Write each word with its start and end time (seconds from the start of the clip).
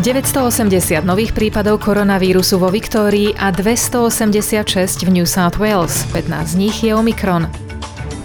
980 0.00 1.04
nových 1.04 1.36
prípadov 1.36 1.84
koronavírusu 1.84 2.56
vo 2.56 2.72
Viktórii 2.72 3.36
a 3.36 3.52
286 3.52 5.04
v 5.04 5.10
New 5.12 5.28
South 5.28 5.60
Wales. 5.60 6.08
15 6.16 6.48
z 6.48 6.54
nich 6.56 6.80
je 6.80 6.96
Omikron. 6.96 7.44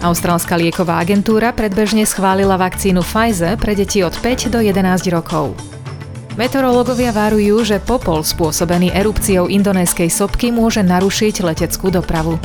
Austrálska 0.00 0.56
lieková 0.56 0.96
agentúra 1.04 1.52
predbežne 1.52 2.08
schválila 2.08 2.56
vakcínu 2.56 3.04
Pfizer 3.04 3.60
pre 3.60 3.76
deti 3.76 4.00
od 4.00 4.16
5 4.16 4.48
do 4.48 4.64
11 4.64 5.12
rokov. 5.12 5.52
Meteorológovia 6.40 7.12
varujú, 7.12 7.60
že 7.60 7.76
popol 7.76 8.24
spôsobený 8.24 8.96
erupciou 8.96 9.52
indonéskej 9.52 10.08
sopky 10.08 10.48
môže 10.48 10.80
narušiť 10.80 11.44
leteckú 11.44 11.92
dopravu. 11.92 12.40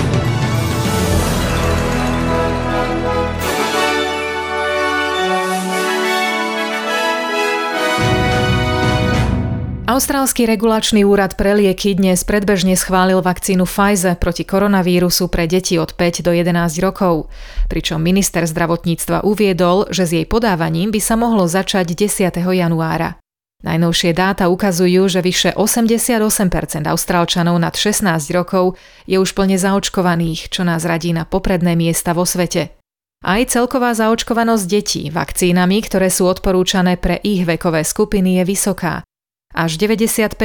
Austrálsky 9.92 10.48
regulačný 10.48 11.04
úrad 11.04 11.36
pre 11.36 11.52
lieky 11.52 12.00
dnes 12.00 12.24
predbežne 12.24 12.80
schválil 12.80 13.20
vakcínu 13.20 13.68
Pfizer 13.68 14.16
proti 14.16 14.48
koronavírusu 14.48 15.28
pre 15.28 15.52
deti 15.52 15.76
od 15.76 16.00
5 16.00 16.24
do 16.24 16.32
11 16.32 16.80
rokov, 16.80 17.28
pričom 17.68 18.00
minister 18.00 18.48
zdravotníctva 18.48 19.28
uviedol, 19.28 19.92
že 19.92 20.08
s 20.08 20.16
jej 20.16 20.24
podávaním 20.24 20.96
by 20.96 21.02
sa 21.04 21.20
mohlo 21.20 21.44
začať 21.44 21.92
10. 21.92 22.24
januára. 22.40 23.20
Najnovšie 23.68 24.16
dáta 24.16 24.48
ukazujú, 24.48 25.12
že 25.12 25.20
vyše 25.20 25.60
88% 25.60 26.88
Austrálčanov 26.88 27.60
nad 27.60 27.76
16 27.76 28.16
rokov 28.32 28.80
je 29.12 29.20
už 29.20 29.36
plne 29.36 29.60
zaočkovaných, 29.60 30.56
čo 30.56 30.64
nás 30.64 30.88
radí 30.88 31.12
na 31.12 31.28
popredné 31.28 31.76
miesta 31.76 32.16
vo 32.16 32.24
svete. 32.24 32.80
Aj 33.28 33.44
celková 33.44 33.92
zaočkovanosť 33.92 34.66
detí 34.72 35.12
vakcínami, 35.12 35.84
ktoré 35.84 36.08
sú 36.08 36.32
odporúčané 36.32 36.96
pre 36.96 37.20
ich 37.28 37.44
vekové 37.44 37.84
skupiny, 37.84 38.40
je 38.40 38.44
vysoká. 38.48 39.04
Až 39.52 39.76
95% 39.76 40.40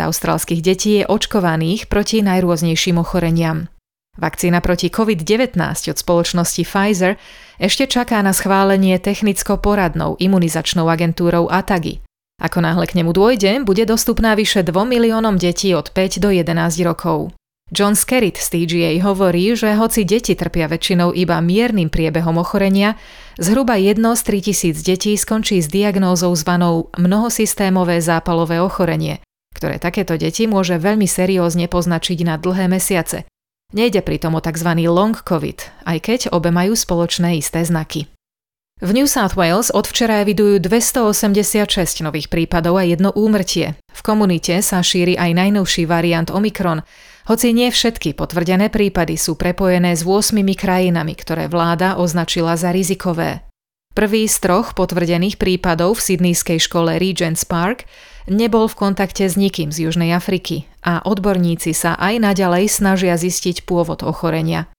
austrálskych 0.00 0.60
detí 0.64 1.00
je 1.00 1.04
očkovaných 1.04 1.86
proti 1.92 2.24
najrôznejším 2.24 2.96
ochoreniam. 3.00 3.68
Vakcína 4.18 4.58
proti 4.58 4.90
COVID-19 4.90 5.54
od 5.62 5.96
spoločnosti 5.96 6.62
Pfizer 6.66 7.20
ešte 7.62 7.86
čaká 7.86 8.18
na 8.18 8.34
schválenie 8.34 8.98
technicko-poradnou 8.98 10.18
imunizačnou 10.18 10.90
agentúrou 10.90 11.46
ATAGI. 11.46 12.02
Ako 12.42 12.58
náhle 12.58 12.86
k 12.86 12.98
nemu 12.98 13.14
dôjde, 13.14 13.62
bude 13.62 13.86
dostupná 13.86 14.34
vyše 14.34 14.66
2 14.66 14.74
miliónom 14.74 15.38
detí 15.38 15.70
od 15.74 15.90
5 15.94 16.18
do 16.18 16.30
11 16.34 16.54
rokov. 16.82 17.30
John 17.68 17.92
Skerritt 17.92 18.40
z 18.40 18.48
TGA 18.48 18.96
hovorí, 19.04 19.52
že 19.52 19.76
hoci 19.76 20.08
deti 20.08 20.32
trpia 20.32 20.72
väčšinou 20.72 21.12
iba 21.12 21.36
miernym 21.44 21.92
priebehom 21.92 22.40
ochorenia, 22.40 22.96
zhruba 23.36 23.76
jedno 23.76 24.16
z 24.16 24.24
3000 24.24 24.80
detí 24.80 25.12
skončí 25.20 25.60
s 25.60 25.68
diagnózou 25.68 26.32
zvanou 26.32 26.88
mnohosystémové 26.96 28.00
zápalové 28.00 28.56
ochorenie, 28.64 29.20
ktoré 29.52 29.76
takéto 29.76 30.16
deti 30.16 30.48
môže 30.48 30.80
veľmi 30.80 31.04
seriózne 31.04 31.68
poznačiť 31.68 32.18
na 32.24 32.40
dlhé 32.40 32.72
mesiace. 32.72 33.28
Nejde 33.76 34.00
pritom 34.00 34.32
o 34.32 34.40
tzv. 34.40 34.88
long 34.88 35.12
COVID, 35.12 35.84
aj 35.84 35.98
keď 36.00 36.20
obe 36.32 36.48
majú 36.48 36.72
spoločné 36.72 37.36
isté 37.36 37.60
znaky. 37.68 38.08
V 38.78 38.94
New 38.94 39.10
South 39.10 39.34
Wales 39.34 39.74
od 39.74 39.90
včera 39.90 40.22
evidujú 40.22 40.62
286 40.62 42.00
nových 42.00 42.30
prípadov 42.30 42.78
a 42.78 42.86
jedno 42.86 43.10
úmrtie. 43.10 43.74
V 43.90 44.00
komunite 44.06 44.62
sa 44.62 44.86
šíri 44.86 45.18
aj 45.18 45.34
najnovší 45.34 45.82
variant 45.84 46.30
Omikron, 46.30 46.86
hoci 47.28 47.52
nie 47.52 47.68
všetky 47.68 48.16
potvrdené 48.16 48.72
prípady 48.72 49.20
sú 49.20 49.36
prepojené 49.36 49.92
s 49.92 50.02
8 50.02 50.32
krajinami, 50.56 51.12
ktoré 51.12 51.44
vláda 51.46 52.00
označila 52.00 52.56
za 52.56 52.72
rizikové. 52.72 53.44
Prvý 53.92 54.24
z 54.30 54.36
troch 54.40 54.72
potvrdených 54.72 55.36
prípadov 55.36 56.00
v 56.00 56.04
sydneyskej 56.08 56.56
škole 56.62 56.96
Regent's 56.96 57.44
Park 57.44 57.84
nebol 58.30 58.64
v 58.70 58.78
kontakte 58.78 59.28
s 59.28 59.36
nikým 59.36 59.68
z 59.68 59.90
Južnej 59.90 60.16
Afriky 60.16 60.64
a 60.80 61.04
odborníci 61.04 61.76
sa 61.76 61.98
aj 62.00 62.16
naďalej 62.22 62.70
snažia 62.70 63.18
zistiť 63.20 63.68
pôvod 63.68 64.00
ochorenia. 64.06 64.70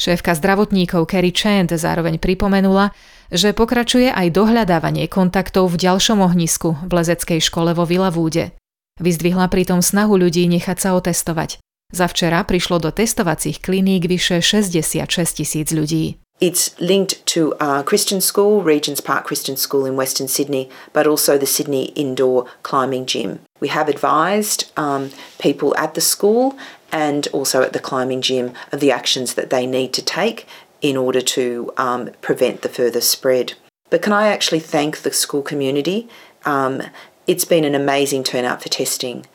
Šéfka 0.00 0.32
zdravotníkov 0.32 1.04
Kerry 1.04 1.34
Chand 1.36 1.76
zároveň 1.76 2.16
pripomenula, 2.16 2.96
že 3.28 3.52
pokračuje 3.52 4.08
aj 4.08 4.32
dohľadávanie 4.32 5.04
kontaktov 5.12 5.68
v 5.68 5.76
ďalšom 5.76 6.24
ohnisku 6.24 6.80
v 6.80 6.90
lezeckej 6.96 7.44
škole 7.44 7.76
vo 7.76 7.84
Vilavúde. 7.84 8.56
Vyzdvihla 8.96 9.52
pritom 9.52 9.84
snahu 9.84 10.16
ľudí 10.16 10.48
nechať 10.48 10.78
sa 10.80 10.96
otestovať. 10.96 11.60
Za 11.92 12.06
včera 12.06 12.44
prišlo 12.46 12.78
do 12.78 12.90
testovacích 12.90 13.58
kliník 13.58 14.06
vyše 14.06 14.38
66 14.38 15.42
tisíc 15.42 15.74
ľudí. 15.74 16.14
It's 16.40 16.72
linked 16.80 17.20
to 17.34 17.52
our 17.60 17.84
Christian 17.84 18.20
School, 18.20 18.64
Regents 18.64 19.02
Park 19.02 19.26
Christian 19.26 19.56
School 19.56 19.84
in 19.84 19.96
Western 19.96 20.28
Sydney, 20.28 20.70
but 20.94 21.06
also 21.06 21.36
the 21.36 21.46
Sydney 21.46 21.92
Indoor 21.94 22.46
Climbing 22.62 23.04
Gym. 23.04 23.40
We 23.60 23.68
have 23.68 23.90
advised 23.90 24.72
um, 24.76 25.10
people 25.38 25.76
at 25.76 25.92
the 25.92 26.00
school 26.00 26.56
and 26.92 27.28
also 27.32 27.60
at 27.60 27.72
the 27.72 27.78
climbing 27.78 28.22
gym 28.22 28.52
of 28.72 28.80
the 28.80 28.90
actions 28.90 29.34
that 29.34 29.50
they 29.50 29.66
need 29.66 29.92
to 29.92 30.02
take 30.02 30.46
in 30.80 30.96
order 30.96 31.20
to 31.20 31.72
um, 31.76 32.10
prevent 32.22 32.62
the 32.62 32.68
further 32.68 33.00
spread. 33.00 33.52
But 33.90 34.02
can 34.02 34.12
I 34.12 34.28
actually 34.28 34.60
thank 34.60 35.02
the 35.02 35.12
school 35.12 35.42
community? 35.42 36.08
Um, 36.46 36.82
it's 37.26 37.44
been 37.44 37.64
an 37.64 37.74
amazing 37.74 38.24
turnout 38.24 38.62
for 38.62 38.68
testing. 38.68 39.26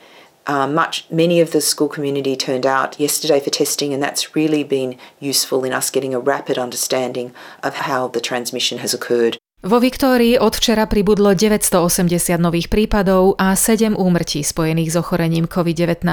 Uh, 0.45 0.69
much 0.69 1.09
many 1.09 1.41
of 1.41 1.49
the 1.49 1.61
school 1.61 1.89
community 1.89 2.37
turned 2.37 2.69
out 2.69 2.99
yesterday 3.01 3.41
for 3.41 3.49
testing, 3.49 3.93
and 3.93 4.03
that's 4.03 4.37
really 4.37 4.61
been 4.61 4.93
useful 5.17 5.65
in 5.65 5.73
us 5.73 5.89
getting 5.89 6.13
a 6.13 6.21
rapid 6.21 6.61
understanding 6.61 7.33
of 7.65 7.89
how 7.89 8.05
the 8.07 8.21
transmission 8.21 8.77
has 8.77 8.93
occurred. 8.93 9.41
Vo 9.65 9.81
Viktórii 9.81 10.37
od 10.37 10.53
včera 10.53 10.85
pribudlo 10.85 11.33
980 11.33 12.37
nových 12.37 12.69
prípadov 12.69 13.33
a 13.41 13.57
7 13.57 13.97
úmrtí 13.97 14.45
spojených 14.45 14.93
s 14.93 14.95
ochorením 15.01 15.49
COVID-19. 15.49 16.05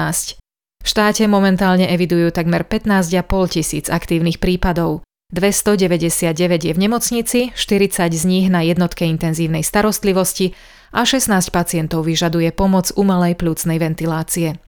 V 0.81 0.87
štáte 0.89 1.29
momentálne 1.29 1.85
evidujú 1.85 2.33
takmer 2.33 2.65
15,5 2.65 3.53
tisíc 3.53 3.85
aktívnych 3.93 4.41
prípadov. 4.41 5.05
299 5.29 6.33
je 6.65 6.73
v 6.73 6.79
nemocnici, 6.81 7.39
40 7.53 8.09
z 8.09 8.23
nich 8.25 8.49
na 8.49 8.65
jednotke 8.65 9.05
intenzívnej 9.05 9.61
starostlivosti 9.61 10.57
a 10.93 11.01
16 11.01 11.49
pacientov 11.49 12.05
vyžaduje 12.05 12.53
pomoc 12.53 12.93
umelej 12.93 13.35
plúcnej 13.35 13.81
ventilácie. 13.81 14.61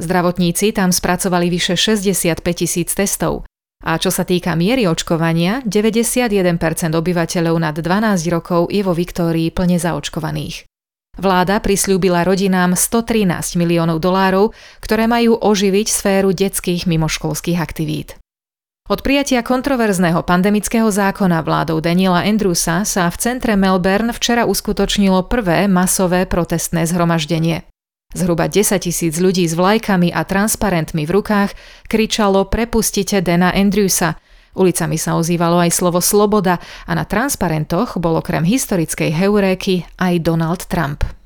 Zdravotníci 0.00 0.72
tam 0.72 0.90
spracovali 0.90 1.52
vyše 1.52 1.76
65 1.76 2.40
tisíc 2.56 2.90
testov 2.96 3.44
a 3.80 3.96
čo 3.96 4.12
sa 4.12 4.28
týka 4.28 4.52
miery 4.52 4.84
očkovania, 4.84 5.64
91% 5.64 6.92
obyvateľov 6.92 7.56
nad 7.56 7.72
12 7.72 8.28
rokov 8.28 8.68
je 8.68 8.84
vo 8.84 8.92
Viktórii 8.92 9.48
plne 9.48 9.80
zaočkovaných. 9.80 10.68
Vláda 11.16 11.58
prislúbila 11.64 12.22
rodinám 12.24 12.76
113 12.76 13.56
miliónov 13.56 14.04
dolárov, 14.04 14.52
ktoré 14.84 15.08
majú 15.08 15.36
oživiť 15.36 15.86
sféru 15.88 16.36
detských 16.36 16.84
mimoškolských 16.84 17.56
aktivít. 17.56 18.20
Od 18.90 19.06
prijatia 19.06 19.46
kontroverzného 19.46 20.18
pandemického 20.26 20.90
zákona 20.90 21.46
vládou 21.46 21.78
Daniela 21.78 22.26
Andrewsa 22.26 22.82
sa 22.82 23.06
v 23.06 23.22
centre 23.22 23.54
Melbourne 23.54 24.10
včera 24.10 24.50
uskutočnilo 24.50 25.30
prvé 25.30 25.70
masové 25.70 26.26
protestné 26.26 26.90
zhromaždenie. 26.90 27.70
Zhruba 28.10 28.50
10 28.50 28.82
tisíc 28.82 29.14
ľudí 29.22 29.46
s 29.46 29.54
vlajkami 29.54 30.10
a 30.10 30.26
transparentmi 30.26 31.06
v 31.06 31.22
rukách 31.22 31.54
kričalo 31.86 32.50
Prepustite 32.50 33.22
Dana 33.22 33.54
Andrewsa. 33.54 34.18
Ulicami 34.58 34.98
sa 34.98 35.14
ozývalo 35.14 35.62
aj 35.62 35.70
slovo 35.70 36.02
sloboda 36.02 36.58
a 36.82 36.90
na 36.90 37.06
transparentoch 37.06 37.94
bol 38.02 38.18
okrem 38.18 38.42
historickej 38.42 39.14
heuréky 39.14 39.86
aj 40.02 40.18
Donald 40.18 40.66
Trump. 40.66 41.19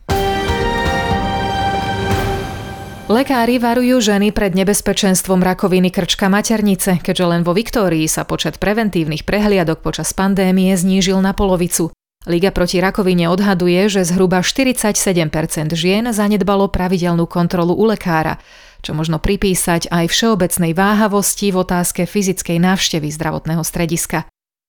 Lekári 3.04 3.60
varujú 3.60 4.00
ženy 4.00 4.32
pred 4.32 4.56
nebezpečenstvom 4.56 5.44
rakoviny 5.44 5.92
krčka 5.92 6.32
maternice, 6.32 6.96
keďže 7.04 7.24
len 7.28 7.44
vo 7.44 7.52
Viktórii 7.52 8.08
sa 8.08 8.24
počet 8.24 8.56
preventívnych 8.56 9.28
prehliadok 9.28 9.84
počas 9.84 10.16
pandémie 10.16 10.72
znížil 10.72 11.20
na 11.20 11.36
polovicu. 11.36 11.92
Liga 12.24 12.48
proti 12.48 12.80
rakovine 12.80 13.28
odhaduje, 13.28 13.92
že 13.92 14.08
zhruba 14.08 14.40
47% 14.40 15.28
žien 15.76 16.08
zanedbalo 16.16 16.72
pravidelnú 16.72 17.28
kontrolu 17.28 17.76
u 17.76 17.84
lekára, 17.84 18.40
čo 18.80 18.96
možno 18.96 19.20
pripísať 19.20 19.92
aj 19.92 20.08
všeobecnej 20.08 20.72
váhavosti 20.72 21.52
v 21.52 21.60
otázke 21.60 22.08
fyzickej 22.08 22.56
návštevy 22.56 23.12
zdravotného 23.12 23.60
strediska. 23.60 24.24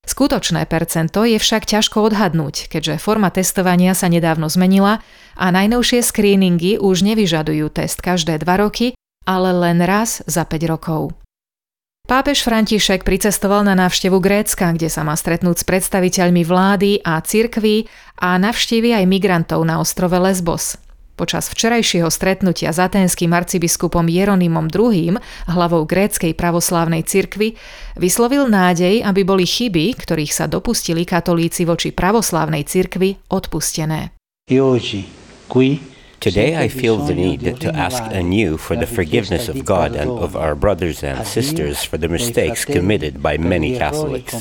Skutočné 0.05 0.69
percento 0.69 1.25
je 1.25 1.41
však 1.41 1.65
ťažko 1.65 2.05
odhadnúť, 2.13 2.69
keďže 2.69 3.01
forma 3.01 3.33
testovania 3.33 3.97
sa 3.97 4.05
nedávno 4.05 4.47
zmenila 4.47 5.01
a 5.33 5.45
najnovšie 5.49 6.05
screeningy 6.05 6.77
už 6.77 7.01
nevyžadujú 7.01 7.73
test 7.73 8.05
každé 8.05 8.37
2 8.45 8.63
roky, 8.63 8.93
ale 9.25 9.49
len 9.49 9.81
raz 9.81 10.21
za 10.29 10.45
5 10.45 10.71
rokov. 10.71 11.17
Pápež 12.05 12.45
František 12.45 13.01
pricestoval 13.01 13.65
na 13.65 13.73
návštevu 13.73 14.21
Grécka, 14.21 14.69
kde 14.77 14.93
sa 14.93 15.01
má 15.01 15.17
stretnúť 15.17 15.57
s 15.57 15.65
predstaviteľmi 15.65 16.45
vlády 16.45 17.01
a 17.01 17.17
cirkví 17.17 17.89
a 18.21 18.37
navštívi 18.37 18.93
aj 18.93 19.09
migrantov 19.09 19.65
na 19.65 19.81
ostrove 19.81 20.13
Lesbos. 20.13 20.77
Počas 21.15 21.47
včerajšieho 21.47 22.11
stretnutia 22.11 22.75
s 22.75 22.79
aténským 22.83 23.31
arcibiskupom 23.31 24.03
Jeronymom 24.11 24.67
II, 24.67 25.15
hlavou 25.47 25.87
gréckej 25.87 26.35
pravoslávnej 26.35 27.07
cirkvy, 27.07 27.55
vyslovil 27.95 28.51
nádej, 28.51 28.99
aby 28.99 29.23
boli 29.23 29.47
chyby, 29.47 29.95
ktorých 29.95 30.35
sa 30.35 30.51
dopustili 30.51 31.07
katolíci 31.07 31.63
voči 31.63 31.95
pravoslávnej 31.95 32.67
cirkvi, 32.67 33.15
odpustené. 33.31 34.11
Today 36.25 36.55
I 36.57 36.67
feel 36.69 36.97
the 36.97 37.13
need 37.13 37.45
to 37.61 37.69
ask 37.75 38.01
anew 38.09 38.57
for 38.57 38.75
the 38.75 38.87
forgiveness 38.87 39.47
of 39.47 39.61
God 39.63 39.93
and 39.95 40.09
of 40.09 40.35
our 40.35 40.55
brothers 40.55 41.03
and 41.03 41.21
sisters 41.27 41.83
for 41.83 42.01
the 42.01 42.09
mistakes 42.09 42.65
committed 42.65 43.21
by 43.21 43.37
many 43.37 43.77
Catholics. 43.77 44.33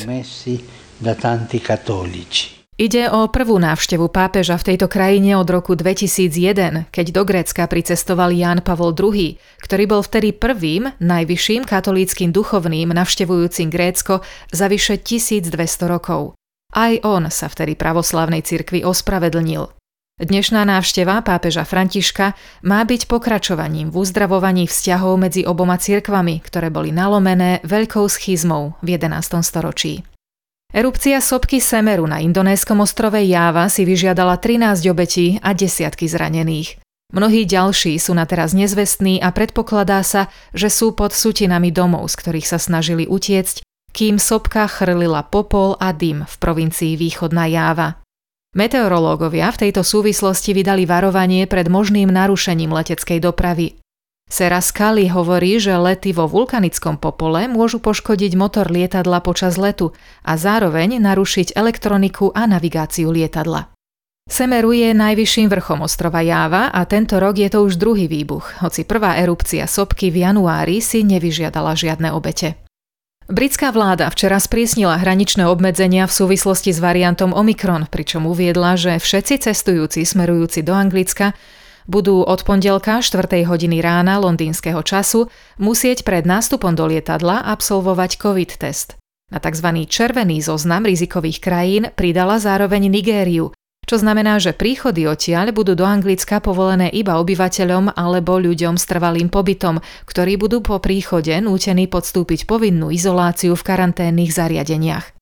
Ide 2.74 3.06
o 3.06 3.30
prvú 3.30 3.62
návštevu 3.62 4.10
pápeža 4.10 4.58
v 4.58 4.74
tejto 4.74 4.90
krajine 4.90 5.38
od 5.38 5.46
roku 5.46 5.78
2001, 5.78 6.90
keď 6.90 7.06
do 7.14 7.22
Grécka 7.22 7.70
pricestoval 7.70 8.34
Ján 8.34 8.66
Pavol 8.66 8.90
II, 8.90 9.38
ktorý 9.62 9.84
bol 9.86 10.02
vtedy 10.02 10.34
prvým, 10.34 10.90
najvyšším 10.98 11.70
katolíckým 11.70 12.34
duchovným 12.34 12.90
navštevujúcim 12.90 13.70
Grécko 13.70 14.26
za 14.50 14.66
vyše 14.66 14.98
1200 14.98 15.54
rokov. 15.86 16.34
Aj 16.74 16.98
on 17.06 17.30
sa 17.30 17.46
vtedy 17.46 17.78
pravoslavnej 17.78 18.42
cirkvi 18.42 18.82
ospravedlnil. 18.82 19.70
Dnešná 20.18 20.66
návšteva 20.66 21.22
pápeža 21.22 21.62
Františka 21.62 22.34
má 22.66 22.82
byť 22.82 23.06
pokračovaním 23.06 23.94
v 23.94 24.02
uzdravovaní 24.02 24.66
vzťahov 24.66 25.14
medzi 25.22 25.46
oboma 25.46 25.78
cirkvami, 25.78 26.42
ktoré 26.42 26.74
boli 26.74 26.90
nalomené 26.90 27.62
veľkou 27.62 28.10
schizmou 28.10 28.74
v 28.82 28.98
11. 28.98 29.46
storočí. 29.46 30.02
Erupcia 30.74 31.22
sopky 31.22 31.62
Semeru 31.62 32.02
na 32.02 32.18
indonéskom 32.18 32.82
ostrove 32.82 33.22
Jáva 33.22 33.70
si 33.70 33.86
vyžiadala 33.86 34.42
13 34.42 34.82
obetí 34.90 35.38
a 35.38 35.54
desiatky 35.54 36.10
zranených. 36.10 36.82
Mnohí 37.14 37.46
ďalší 37.46 37.94
sú 38.02 38.10
na 38.10 38.26
teraz 38.26 38.58
nezvestní 38.58 39.22
a 39.22 39.30
predpokladá 39.30 40.02
sa, 40.02 40.26
že 40.50 40.66
sú 40.66 40.90
pod 40.98 41.14
sutinami 41.14 41.70
domov, 41.70 42.10
z 42.10 42.18
ktorých 42.18 42.50
sa 42.50 42.58
snažili 42.58 43.06
utiecť, 43.06 43.62
kým 43.94 44.18
sopka 44.18 44.66
chrlila 44.66 45.22
popol 45.22 45.78
a 45.78 45.94
dym 45.94 46.26
v 46.26 46.34
provincii 46.42 46.98
Východná 46.98 47.46
Jáva. 47.46 48.02
Meteorológovia 48.58 49.54
v 49.54 49.70
tejto 49.70 49.86
súvislosti 49.86 50.58
vydali 50.58 50.90
varovanie 50.90 51.46
pred 51.46 51.70
možným 51.70 52.10
narušením 52.10 52.74
leteckej 52.74 53.22
dopravy. 53.22 53.78
Sera 54.34 54.58
Scully 54.58 55.06
hovorí, 55.14 55.62
že 55.62 55.78
lety 55.78 56.10
vo 56.10 56.26
vulkanickom 56.26 56.98
popole 56.98 57.46
môžu 57.46 57.78
poškodiť 57.78 58.34
motor 58.34 58.66
lietadla 58.66 59.22
počas 59.22 59.54
letu 59.54 59.94
a 60.26 60.34
zároveň 60.34 60.98
narušiť 60.98 61.54
elektroniku 61.54 62.34
a 62.34 62.42
navigáciu 62.50 63.14
lietadla. 63.14 63.70
Semeru 64.26 64.74
je 64.74 64.90
najvyšším 64.90 65.46
vrchom 65.46 65.86
ostrova 65.86 66.18
Jáva 66.18 66.74
a 66.74 66.82
tento 66.82 67.22
rok 67.22 67.38
je 67.38 67.46
to 67.46 67.62
už 67.62 67.78
druhý 67.78 68.10
výbuch, 68.10 68.58
hoci 68.58 68.82
prvá 68.82 69.22
erupcia 69.22 69.70
sopky 69.70 70.10
v 70.10 70.26
januári 70.26 70.82
si 70.82 71.06
nevyžiadala 71.06 71.78
žiadne 71.78 72.10
obete. 72.10 72.58
Britská 73.30 73.70
vláda 73.70 74.10
včera 74.10 74.42
sprísnila 74.42 74.98
hraničné 74.98 75.46
obmedzenia 75.46 76.10
v 76.10 76.16
súvislosti 76.26 76.74
s 76.74 76.82
variantom 76.82 77.30
Omikron, 77.30 77.86
pričom 77.86 78.26
uviedla, 78.26 78.74
že 78.74 78.98
všetci 78.98 79.46
cestujúci 79.46 80.02
smerujúci 80.02 80.66
do 80.66 80.74
Anglicka 80.74 81.38
budú 81.86 82.24
od 82.24 82.40
pondelka 82.42 83.00
4. 83.04 83.44
hodiny 83.44 83.80
rána 83.80 84.20
londýnskeho 84.20 84.80
času 84.84 85.28
musieť 85.56 86.04
pred 86.04 86.24
nástupom 86.24 86.72
do 86.72 86.88
lietadla 86.88 87.44
absolvovať 87.44 88.20
COVID 88.20 88.50
test. 88.56 88.96
Na 89.32 89.40
tzv. 89.40 89.88
červený 89.88 90.44
zoznam 90.44 90.84
rizikových 90.84 91.38
krajín 91.40 91.82
pridala 91.96 92.36
zároveň 92.36 92.92
Nigériu, 92.92 93.50
čo 93.84 94.00
znamená, 94.00 94.40
že 94.40 94.56
príchody 94.56 95.04
odtiaľ 95.04 95.52
budú 95.52 95.76
do 95.76 95.84
Anglicka 95.84 96.40
povolené 96.40 96.88
iba 96.88 97.20
obyvateľom 97.20 97.92
alebo 97.92 98.40
ľuďom 98.40 98.80
s 98.80 98.84
trvalým 98.88 99.28
pobytom, 99.28 99.80
ktorí 100.08 100.40
budú 100.40 100.64
po 100.64 100.80
príchode 100.80 101.36
nútení 101.44 101.84
podstúpiť 101.88 102.48
povinnú 102.48 102.88
izoláciu 102.88 103.52
v 103.52 103.62
karanténnych 103.64 104.32
zariadeniach. 104.32 105.12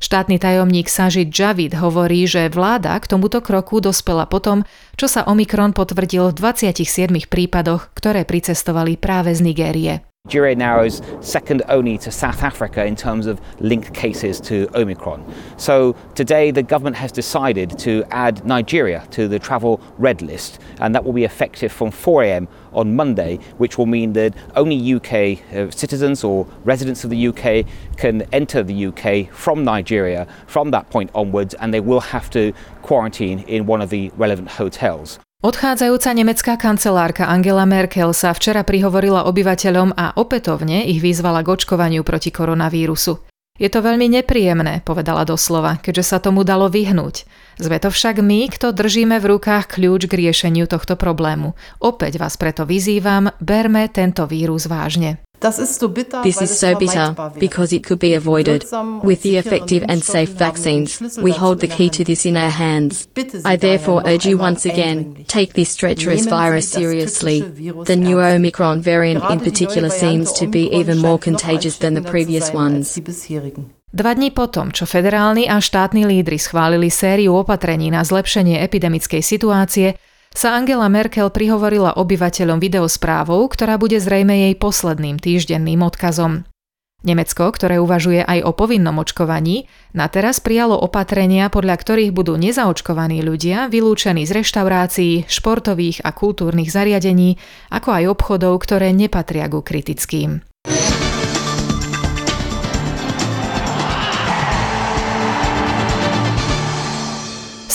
Štátny 0.00 0.40
tajomník 0.40 0.88
Sajid 0.88 1.28
Javid 1.28 1.76
hovorí, 1.76 2.24
že 2.24 2.48
vláda 2.48 2.96
k 2.96 3.04
tomuto 3.04 3.44
kroku 3.44 3.84
dospela 3.84 4.24
potom, 4.24 4.64
čo 4.96 5.06
sa 5.06 5.28
Omikron 5.28 5.76
potvrdil 5.76 6.32
v 6.32 6.36
27 6.40 7.28
prípadoch, 7.28 7.92
ktoré 7.92 8.24
pricestovali 8.24 8.96
práve 8.96 9.36
z 9.36 9.44
Nigérie. 9.44 10.09
Nigeria 10.30 10.54
now 10.54 10.82
is 10.82 11.02
second 11.20 11.62
only 11.68 11.98
to 11.98 12.12
South 12.12 12.44
Africa 12.44 12.84
in 12.84 12.94
terms 12.94 13.26
of 13.26 13.40
linked 13.58 13.92
cases 13.92 14.40
to 14.42 14.68
Omicron. 14.76 15.24
So 15.56 15.96
today 16.14 16.52
the 16.52 16.62
government 16.62 16.94
has 16.94 17.10
decided 17.10 17.76
to 17.80 18.04
add 18.12 18.44
Nigeria 18.44 19.04
to 19.10 19.26
the 19.26 19.40
travel 19.40 19.80
red 19.98 20.22
list, 20.22 20.60
and 20.78 20.94
that 20.94 21.04
will 21.04 21.12
be 21.12 21.24
effective 21.24 21.72
from 21.72 21.90
4 21.90 22.22
a.m. 22.22 22.48
on 22.72 22.94
Monday, 22.94 23.38
which 23.58 23.76
will 23.76 23.86
mean 23.86 24.12
that 24.12 24.34
only 24.54 24.94
UK 24.94 25.42
uh, 25.52 25.68
citizens 25.72 26.22
or 26.22 26.46
residents 26.62 27.02
of 27.02 27.10
the 27.10 27.26
UK 27.26 27.66
can 27.96 28.22
enter 28.32 28.62
the 28.62 28.86
UK 28.86 29.34
from 29.34 29.64
Nigeria 29.64 30.28
from 30.46 30.70
that 30.70 30.88
point 30.90 31.10
onwards, 31.12 31.54
and 31.54 31.74
they 31.74 31.80
will 31.80 31.98
have 32.00 32.30
to 32.30 32.52
quarantine 32.82 33.40
in 33.48 33.66
one 33.66 33.82
of 33.82 33.90
the 33.90 34.12
relevant 34.16 34.48
hotels. 34.48 35.18
Odchádzajúca 35.40 36.12
nemecká 36.12 36.60
kancelárka 36.60 37.24
Angela 37.24 37.64
Merkel 37.64 38.12
sa 38.12 38.36
včera 38.36 38.60
prihovorila 38.60 39.24
obyvateľom 39.24 39.96
a 39.96 40.12
opätovne 40.12 40.84
ich 40.84 41.00
vyzvala 41.00 41.40
k 41.40 41.56
očkovaniu 41.56 42.04
proti 42.04 42.28
koronavírusu. 42.28 43.24
Je 43.56 43.72
to 43.72 43.80
veľmi 43.80 44.04
nepríjemné, 44.20 44.84
povedala 44.84 45.24
doslova, 45.24 45.80
keďže 45.80 46.04
sa 46.04 46.18
tomu 46.20 46.44
dalo 46.44 46.68
vyhnúť. 46.68 47.24
Sme 47.56 47.80
to 47.80 47.88
však 47.88 48.20
my, 48.20 48.52
kto 48.52 48.76
držíme 48.76 49.16
v 49.16 49.28
rukách 49.32 49.80
kľúč 49.80 50.12
k 50.12 50.28
riešeniu 50.28 50.68
tohto 50.68 51.00
problému. 51.00 51.56
Opäť 51.80 52.20
vás 52.20 52.36
preto 52.36 52.68
vyzývam, 52.68 53.32
berme 53.40 53.88
tento 53.88 54.28
vírus 54.28 54.68
vážne. 54.68 55.24
This 55.40 55.58
is 55.58 55.72
so 56.58 56.76
bitter 56.76 57.14
because 57.38 57.72
it 57.72 57.84
could 57.84 57.98
be 57.98 58.14
avoided. 58.14 58.64
With 59.02 59.22
the 59.22 59.36
effective 59.36 59.84
and 59.88 60.04
safe 60.04 60.30
vaccines, 60.30 61.00
we 61.16 61.32
hold 61.32 61.60
the 61.60 61.68
key 61.68 61.88
to 61.90 62.04
this 62.04 62.26
in 62.26 62.36
our 62.36 62.50
hands. 62.50 63.08
I 63.44 63.56
therefore 63.56 64.02
urge 64.04 64.26
you 64.26 64.36
once 64.36 64.66
again, 64.66 65.24
take 65.28 65.54
this 65.54 65.76
treacherous 65.76 66.26
virus 66.26 66.68
seriously. 66.68 67.40
The 67.40 67.96
new 67.96 68.20
Omicron 68.20 68.82
variant 68.82 69.24
in 69.30 69.40
particular 69.40 69.88
seems 69.88 70.32
to 70.36 70.46
be 70.46 70.68
even 70.76 70.98
more 70.98 71.18
contagious 71.18 71.78
than 71.78 71.94
the 71.94 72.04
previous 72.04 72.52
ones. 72.52 73.00
Dva 73.90 74.14
dní 74.14 74.30
potom, 74.30 74.70
čo 74.70 74.86
federálni 74.86 75.50
a 75.50 75.58
štátni 75.58 76.06
lídry 76.06 76.38
schválili 76.38 76.94
sériu 76.94 77.42
opatrení 77.42 77.90
na 77.90 78.06
zlepšenie 78.06 78.62
epidemickej 78.62 79.18
situácie, 79.18 79.98
sa 80.30 80.54
Angela 80.54 80.86
Merkel 80.86 81.28
prihovorila 81.28 81.98
obyvateľom 81.98 82.62
videosprávou, 82.62 83.44
ktorá 83.50 83.76
bude 83.76 83.98
zrejme 83.98 84.50
jej 84.50 84.54
posledným 84.54 85.18
týždenným 85.18 85.82
odkazom. 85.82 86.46
Nemecko, 87.00 87.48
ktoré 87.48 87.80
uvažuje 87.80 88.20
aj 88.20 88.44
o 88.44 88.52
povinnom 88.52 88.92
očkovaní, 89.00 89.64
na 89.96 90.12
teraz 90.12 90.36
prijalo 90.44 90.76
opatrenia, 90.76 91.48
podľa 91.48 91.80
ktorých 91.80 92.12
budú 92.12 92.36
nezaočkovaní 92.36 93.24
ľudia 93.24 93.72
vylúčení 93.72 94.28
z 94.28 94.44
reštaurácií, 94.44 95.24
športových 95.24 96.04
a 96.04 96.12
kultúrnych 96.12 96.68
zariadení, 96.68 97.40
ako 97.72 97.88
aj 97.96 98.04
obchodov, 98.12 98.60
ktoré 98.60 98.92
nepatria 98.92 99.48
ku 99.48 99.64
kritickým. 99.64 100.44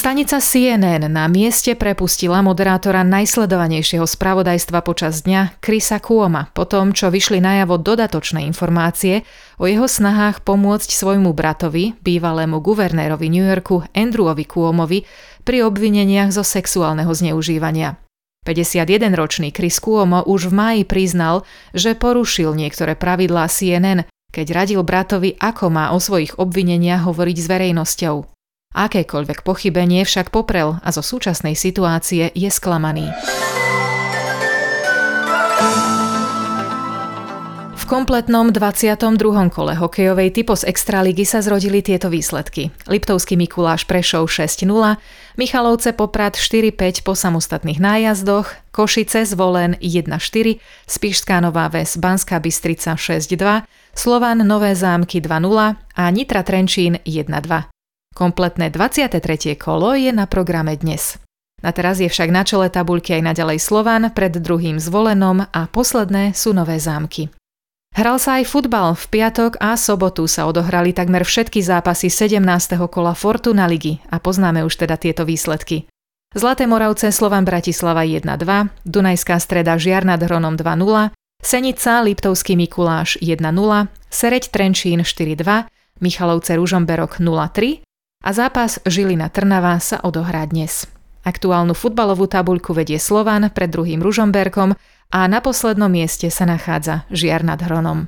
Stanica 0.06 0.38
CNN 0.38 1.10
na 1.10 1.26
mieste 1.26 1.74
prepustila 1.74 2.38
moderátora 2.38 3.02
najsledovanejšieho 3.02 4.06
spravodajstva 4.06 4.78
počas 4.86 5.26
dňa 5.26 5.58
Krisa 5.58 5.98
Kuoma 5.98 6.46
po 6.54 6.62
tom, 6.62 6.94
čo 6.94 7.10
vyšli 7.10 7.42
najavo 7.42 7.74
dodatočné 7.74 8.46
informácie 8.46 9.26
o 9.58 9.66
jeho 9.66 9.90
snahách 9.90 10.46
pomôcť 10.46 10.94
svojmu 10.94 11.34
bratovi, 11.34 11.98
bývalému 12.06 12.62
guvernérovi 12.62 13.26
New 13.26 13.42
Yorku 13.42 13.82
Andrewovi 13.98 14.46
Kuomovi 14.46 15.02
pri 15.42 15.66
obvineniach 15.66 16.30
zo 16.30 16.46
sexuálneho 16.46 17.10
zneužívania. 17.10 17.98
51-ročný 18.46 19.50
Chris 19.50 19.82
Cuomo 19.82 20.22
už 20.22 20.54
v 20.54 20.54
máji 20.54 20.82
priznal, 20.86 21.42
že 21.74 21.98
porušil 21.98 22.54
niektoré 22.54 22.94
pravidlá 22.94 23.50
CNN, 23.50 24.06
keď 24.30 24.46
radil 24.54 24.86
bratovi, 24.86 25.34
ako 25.34 25.66
má 25.66 25.90
o 25.90 25.98
svojich 25.98 26.38
obvineniach 26.38 27.10
hovoriť 27.10 27.36
s 27.42 27.46
verejnosťou. 27.50 28.35
Akékoľvek 28.76 29.40
pochybenie 29.40 30.04
však 30.04 30.28
poprel 30.28 30.76
a 30.84 30.92
zo 30.92 31.00
súčasnej 31.00 31.56
situácie 31.56 32.28
je 32.36 32.50
sklamaný. 32.52 33.08
V 37.72 37.94
kompletnom 37.94 38.50
22. 38.50 38.98
kole 39.54 39.78
hokejovej 39.78 40.34
typos 40.34 40.66
Extraligy 40.66 41.22
sa 41.22 41.38
zrodili 41.38 41.86
tieto 41.86 42.10
výsledky. 42.10 42.74
Liptovský 42.90 43.38
Mikuláš 43.38 43.86
Prešov 43.86 44.26
6-0, 44.26 44.66
Michalovce 45.38 45.94
Poprad 45.94 46.34
4-5 46.34 47.06
po 47.06 47.14
samostatných 47.14 47.78
nájazdoch, 47.78 48.50
Košice 48.74 49.22
Zvolen 49.22 49.78
1-4, 49.78 50.58
Spišská 50.90 51.38
Nová 51.38 51.70
Ves 51.70 51.94
Banská 51.94 52.42
Bystrica 52.42 52.98
6-2, 52.98 53.62
Slovan 53.94 54.42
Nové 54.42 54.74
zámky 54.74 55.22
2-0 55.22 55.78
a 55.78 56.02
Nitra 56.10 56.42
Trenčín 56.42 56.98
1-2. 57.06 57.75
Kompletné 58.16 58.72
23. 58.72 59.60
kolo 59.60 59.92
je 59.92 60.08
na 60.08 60.24
programe 60.24 60.72
dnes. 60.72 61.20
Na 61.60 61.68
teraz 61.68 62.00
je 62.00 62.08
však 62.08 62.32
na 62.32 62.48
čele 62.48 62.72
tabuľky 62.72 63.20
aj 63.20 63.28
naďalej 63.28 63.60
Slovan, 63.60 64.08
pred 64.08 64.32
druhým 64.32 64.80
zvolenom 64.80 65.44
a 65.44 65.68
posledné 65.68 66.32
sú 66.32 66.56
Nové 66.56 66.80
zámky. 66.80 67.28
Hral 67.92 68.16
sa 68.16 68.40
aj 68.40 68.48
futbal. 68.48 68.96
V 68.96 69.04
piatok 69.12 69.60
a 69.60 69.76
sobotu 69.76 70.24
sa 70.32 70.48
odohrali 70.48 70.96
takmer 70.96 71.28
všetky 71.28 71.60
zápasy 71.60 72.08
17. 72.08 72.40
kola 72.88 73.12
Fortuna 73.12 73.68
ligy 73.68 74.00
a 74.08 74.16
poznáme 74.16 74.64
už 74.64 74.88
teda 74.88 74.96
tieto 74.96 75.28
výsledky. 75.28 75.84
Zlaté 76.32 76.64
Moravce 76.64 77.12
Slovan 77.12 77.44
Bratislava 77.44 78.00
1-2, 78.00 78.24
Dunajská 78.88 79.36
streda 79.36 79.76
Žiar 79.76 80.08
nad 80.08 80.24
Hronom 80.24 80.56
2-0, 80.56 81.12
Senica 81.44 82.00
Liptovský 82.00 82.56
Mikuláš 82.56 83.20
1-0, 83.20 83.44
Sereď 84.08 84.48
Trenčín 84.48 85.04
4-2, 85.04 85.68
Michalovce 86.00 86.56
Ružomberok 86.56 87.20
0-3 87.20 87.85
a 88.22 88.30
zápas 88.32 88.78
Žilina 88.86 89.28
Trnava 89.28 89.76
sa 89.80 90.00
odohrá 90.00 90.46
dnes. 90.46 90.88
Aktuálnu 91.26 91.74
futbalovú 91.74 92.30
tabuľku 92.30 92.70
vedie 92.70 93.02
Slovan 93.02 93.50
pred 93.50 93.66
druhým 93.66 93.98
Ružomberkom 93.98 94.78
a 95.10 95.20
na 95.26 95.42
poslednom 95.42 95.90
mieste 95.90 96.30
sa 96.30 96.46
nachádza 96.46 97.02
Žiar 97.10 97.42
nad 97.42 97.58
Hronom. 97.58 98.06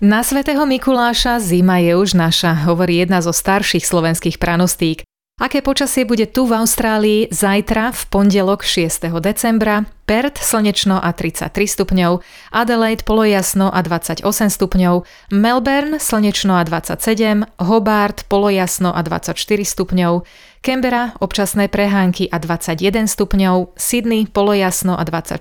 Na 0.00 0.24
svätého 0.24 0.64
Mikuláša 0.64 1.44
zima 1.44 1.76
je 1.82 1.92
už 1.92 2.16
naša, 2.16 2.64
hovorí 2.64 3.04
jedna 3.04 3.20
zo 3.20 3.36
starších 3.36 3.84
slovenských 3.84 4.40
pranostík. 4.40 5.04
Aké 5.36 5.60
počasie 5.60 6.08
bude 6.08 6.24
tu 6.24 6.48
v 6.48 6.56
Austrálii 6.56 7.28
zajtra 7.28 7.92
v 7.92 8.00
pondelok 8.08 8.64
6. 8.64 9.12
decembra? 9.20 9.84
Perth 10.10 10.42
slnečno 10.42 10.98
a 10.98 11.14
33 11.14 11.54
stupňov, 11.70 12.18
Adelaide 12.50 13.06
polojasno 13.06 13.70
a 13.70 13.78
28 13.78 14.26
stupňov, 14.50 15.06
Melbourne 15.30 16.02
slnečno 16.02 16.58
a 16.58 16.66
27, 16.66 17.46
Hobart 17.62 18.26
polojasno 18.26 18.90
a 18.90 19.06
24 19.06 19.38
stupňov, 19.62 20.26
Canberra 20.66 21.14
občasné 21.22 21.70
prehánky 21.70 22.26
a 22.26 22.42
21 22.42 23.06
stupňov, 23.06 23.78
Sydney 23.78 24.26
polojasno 24.26 24.98
a 24.98 25.06
24, 25.06 25.38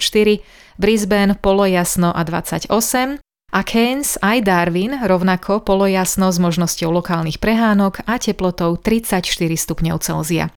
Brisbane 0.78 1.34
polojasno 1.34 2.14
a 2.14 2.22
28 2.22 2.70
a 3.50 3.60
Cairns 3.66 4.22
aj 4.22 4.46
Darwin 4.46 4.94
rovnako 5.02 5.66
polojasno 5.66 6.30
s 6.30 6.38
možnosťou 6.38 6.94
lokálnych 6.94 7.42
prehánok 7.42 8.06
a 8.06 8.22
teplotou 8.22 8.78
34 8.78 9.26
stupňov 9.34 9.98
Celzia. 10.06 10.54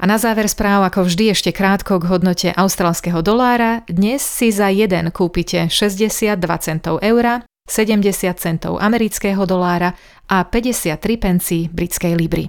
A 0.00 0.08
na 0.08 0.16
záver 0.16 0.48
správ 0.48 0.88
ako 0.88 1.04
vždy 1.04 1.36
ešte 1.36 1.52
krátko 1.52 2.00
k 2.00 2.08
hodnote 2.08 2.48
australského 2.56 3.20
dolára. 3.20 3.84
Dnes 3.84 4.24
si 4.24 4.48
za 4.48 4.72
jeden 4.72 5.12
kúpite 5.12 5.68
62 5.68 6.40
centov 6.64 7.04
eura, 7.04 7.44
70 7.68 8.08
centov 8.40 8.80
amerického 8.80 9.44
dolára 9.44 9.92
a 10.24 10.48
53 10.48 10.96
pencí 11.20 11.68
britskej 11.68 12.16
libry. 12.16 12.48